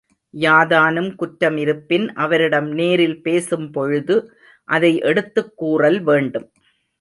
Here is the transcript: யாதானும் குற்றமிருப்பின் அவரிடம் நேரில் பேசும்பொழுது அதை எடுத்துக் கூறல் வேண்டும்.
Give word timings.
யாதானும் 0.33 1.09
குற்றமிருப்பின் 1.15 2.07
அவரிடம் 2.15 2.69
நேரில் 2.71 3.21
பேசும்பொழுது 3.23 4.27
அதை 4.69 4.99
எடுத்துக் 4.99 5.53
கூறல் 5.55 6.01
வேண்டும். 6.01 6.51